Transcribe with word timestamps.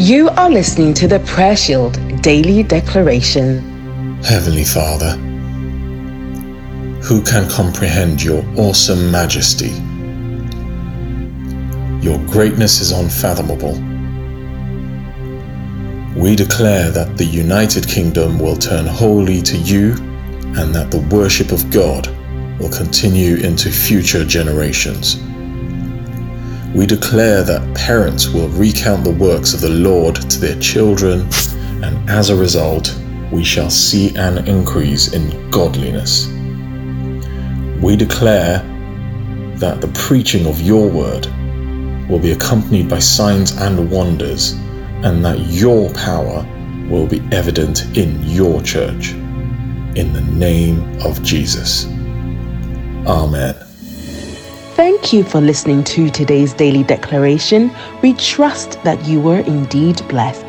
You 0.00 0.28
are 0.28 0.48
listening 0.48 0.94
to 0.94 1.08
the 1.08 1.18
Prayer 1.18 1.56
Shield 1.56 1.98
Daily 2.22 2.62
Declaration. 2.62 3.58
Heavenly 4.22 4.62
Father, 4.62 5.16
who 7.02 7.20
can 7.20 7.50
comprehend 7.50 8.22
your 8.22 8.44
awesome 8.56 9.10
majesty? 9.10 9.70
Your 12.00 12.24
greatness 12.28 12.80
is 12.80 12.92
unfathomable. 12.92 13.72
We 16.14 16.36
declare 16.36 16.92
that 16.92 17.16
the 17.16 17.24
United 17.24 17.88
Kingdom 17.88 18.38
will 18.38 18.56
turn 18.56 18.86
wholly 18.86 19.42
to 19.42 19.58
you 19.58 19.94
and 20.54 20.72
that 20.76 20.92
the 20.92 21.00
worship 21.12 21.50
of 21.50 21.68
God 21.72 22.06
will 22.60 22.70
continue 22.70 23.38
into 23.38 23.68
future 23.68 24.24
generations. 24.24 25.20
We 26.74 26.86
declare 26.86 27.42
that 27.42 27.74
parents 27.74 28.28
will 28.28 28.48
recount 28.50 29.04
the 29.04 29.12
works 29.12 29.54
of 29.54 29.60
the 29.60 29.70
Lord 29.70 30.16
to 30.16 30.38
their 30.38 30.58
children, 30.60 31.28
and 31.82 32.10
as 32.10 32.30
a 32.30 32.36
result, 32.36 32.94
we 33.32 33.42
shall 33.42 33.70
see 33.70 34.14
an 34.16 34.46
increase 34.46 35.12
in 35.12 35.50
godliness. 35.50 36.26
We 37.82 37.96
declare 37.96 38.58
that 39.56 39.80
the 39.80 39.90
preaching 39.94 40.46
of 40.46 40.60
your 40.60 40.88
word 40.88 41.26
will 42.08 42.18
be 42.18 42.32
accompanied 42.32 42.88
by 42.88 42.98
signs 42.98 43.52
and 43.56 43.90
wonders, 43.90 44.52
and 45.02 45.24
that 45.24 45.38
your 45.46 45.92
power 45.94 46.46
will 46.88 47.06
be 47.06 47.22
evident 47.32 47.96
in 47.96 48.22
your 48.24 48.62
church. 48.62 49.12
In 49.94 50.12
the 50.12 50.22
name 50.32 51.00
of 51.02 51.22
Jesus. 51.22 51.86
Amen. 53.06 53.67
Thank 54.78 55.12
you 55.12 55.24
for 55.24 55.40
listening 55.40 55.82
to 55.84 56.08
today's 56.08 56.54
daily 56.54 56.84
declaration. 56.84 57.72
We 58.00 58.14
trust 58.14 58.80
that 58.84 59.04
you 59.06 59.20
were 59.20 59.40
indeed 59.40 60.00
blessed. 60.06 60.47